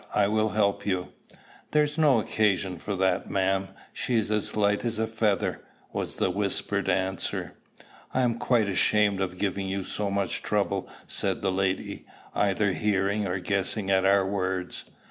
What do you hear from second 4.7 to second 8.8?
as a feather," was the whispered answer. "I am quite